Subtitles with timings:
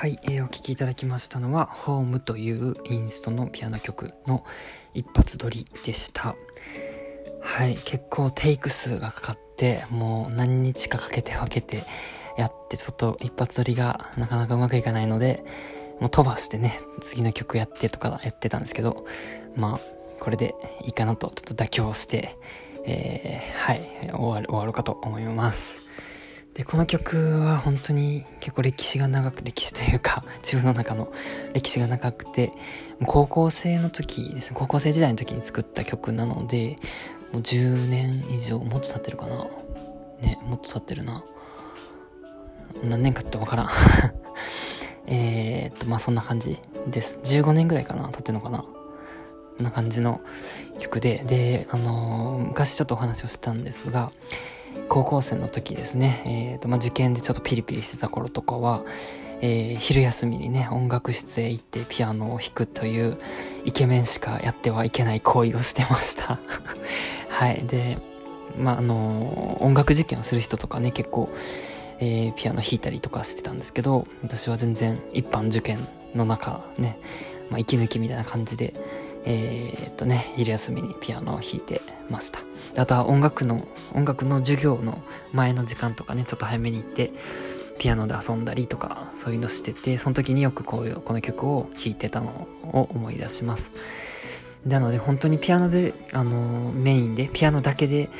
[0.00, 4.44] はい、えー、お聴きいただきましたのは、ホームというインストのピアノ曲の
[4.94, 6.36] 一発撮りでした。
[7.40, 11.82] はい、結構テイク数がかかって、もう何日かかけて分けて
[12.36, 15.42] やって、ちょっと一発撮りがなかなかうまくいかないので、
[15.98, 19.04] もう飛ばしてね、次の曲やってとかやってたんですけど、
[19.56, 20.54] まあ、これで
[20.84, 22.38] いいかなとちょっと妥協して、
[22.86, 23.80] えー、はい、
[24.12, 25.80] 終わる、終わろうかと思います。
[26.58, 31.12] で、この曲は本当に結構歴史が長く、歴史というか、 自分の中の
[31.54, 32.50] 歴史が長くて、
[33.06, 36.74] 高校生の時ですね、高校生時代の時に作った曲なので、
[37.32, 39.46] もう10年以上、もっと経ってるかな
[40.20, 41.22] ね、もっと経ってるな。
[42.82, 43.68] 何年かってわからん
[45.06, 46.58] えっと、まあそんな感じ
[46.88, 47.20] です。
[47.22, 48.66] 15年ぐらいかな経ってるのかなこ
[49.60, 50.20] んな感じの
[50.80, 54.10] 曲で、で、あのー、昔ちょっとお話をしたんですが、
[54.88, 58.82] 高校生の時ですね、えーとまあ、受験でちょっとピリピリしてた頃とかは、
[59.40, 63.18] えー、昼休みにね音楽室へ行ってピアノを弾くという
[63.64, 66.40] イケメンしかやってはいけない行為をしてました。
[67.28, 67.64] はい。
[67.66, 67.98] で
[68.58, 71.28] まああのー、音楽実験をする人とかね結構、
[72.00, 75.78] えー、ピアノ弾いたりとかしてたんですけど私は全然一般受験
[76.14, 76.98] の中ね、
[77.50, 78.74] まあ、息抜きみたいな感じで
[79.24, 82.40] えー、っとね、昼休みにピアノを弾いてました。
[82.76, 87.12] あとは音楽の、音楽の授業の前の時間とかね、ちょっと早めに行って、
[87.78, 93.72] ピアノで遊んだりとか、そういうのしてて、その時によくこういう、この曲を弾いてたのを思い出します。
[94.66, 98.10] なので本当にピアノで、あの、メインで、ピアノだけで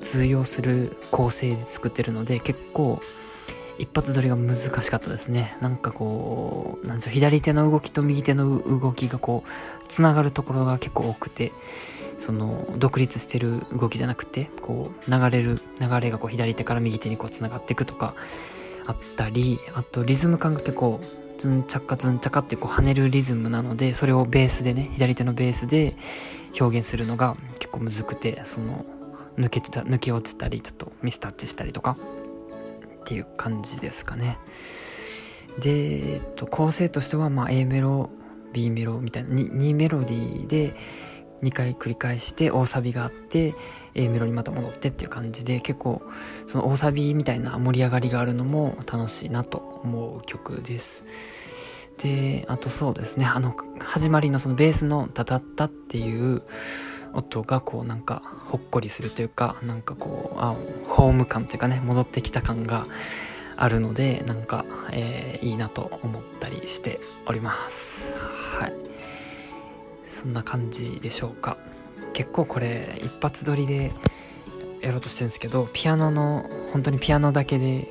[0.00, 3.00] 通用する構成で作ってるので、結構、
[3.78, 5.56] 一発撮りが難しかったですね。
[5.60, 11.52] なんかこう、なんでしょう、左手の動きと右手の動きがこう、つながるところが結構多くて、
[12.18, 18.14] その、独立してる動きじゃなくて、こう、流れる、流れがこう、左手から右手にこう、つながっていくとか、
[18.86, 21.00] あったり、あと、リズム感が結構、
[21.36, 25.96] ズンチャカズンチャカってこう跳ねるリズムなので、それをベースでね、左手のベースで
[26.60, 28.84] 表現するのが結構むずくて、その、
[29.36, 31.96] 抜けた、抜け落ちたり、ちょっとミスタッチしたりとか、
[33.04, 34.38] っていう感じですかね。
[35.60, 38.08] で、えっと、構成としては、まあ、A メロ、
[38.54, 40.74] B メロみたいな 2, 2メロディーで
[41.42, 43.54] 2回繰り返して大サビがあって
[43.94, 46.02] A メロにまた戻ってっていう感じで結構
[46.46, 51.04] その大サビみたいな盛り上がりがあるのも楽しいなと思う曲です。
[51.98, 56.42] で、あとそうですね、あの、始まりのそのベースのタタッタっていう
[57.14, 60.54] 音がこうなんかほっこりするというかなんかこうあ
[60.94, 62.86] ホーム感というかね戻ってきた感が
[63.56, 68.72] あるのでなんか、えー、いいなと思ったりしておりますはい
[70.08, 71.56] そんな感じでしょうか
[72.12, 73.92] 結構これ一発撮りで
[74.80, 77.88] やろうとしてるんですけどピアノの本当にピアノだけで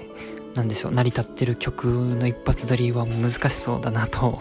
[0.55, 4.39] なんでしょう成り立ってる曲の一発撮りは難しそうだなと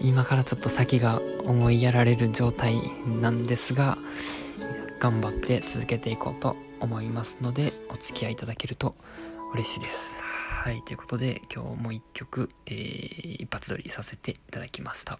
[0.00, 2.74] 今からちょっと先が思いやられる状態
[3.06, 3.96] なんですが
[5.00, 8.94] 頑張って続けていこうと思いますのでお付き合いいただけると
[9.52, 10.22] 嬉しいです。
[10.22, 15.18] はいということで今日も一曲、えー、一発撮りさせていただきました。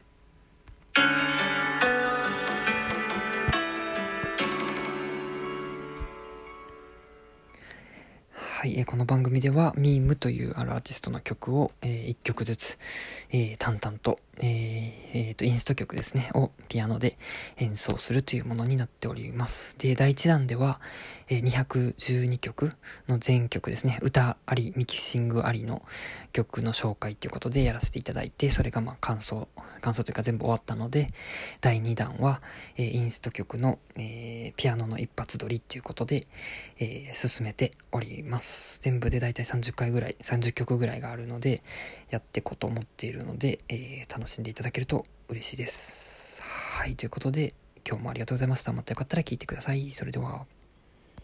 [8.81, 12.79] い、この番組では、ミームというあるアーティストの曲を、えー、1曲ずつ、
[13.31, 14.47] えー、淡々と、えー、
[15.15, 17.17] えー、と、インスト曲ですね、をピアノで
[17.57, 19.77] 演奏するというものになっております。
[19.79, 20.81] で、第1弾では、
[21.29, 22.71] えー、212曲
[23.09, 25.83] の全曲ですね、歌あり、ミキシングありの
[26.33, 29.49] 曲の紹介ということでやらせていただいて、それがまあ感想、
[29.81, 31.07] 感想というか全部終わったので、
[31.61, 32.43] 第2弾は、
[32.77, 36.27] え、インスト曲の、え、ピアノの一発撮りっていうことで、
[36.79, 38.64] え、進めております。。
[38.81, 41.63] 全部でだいたい30回ぐらい、30曲ぐらいがあるので、
[42.11, 46.43] やっていこうと思っているので、えー、楽しんでいただけると嬉しいです。
[46.43, 47.55] はい、ということで、
[47.87, 48.73] 今日もありがとうございました。
[48.73, 49.91] またよかったら聴いてください。
[49.91, 50.47] それでは。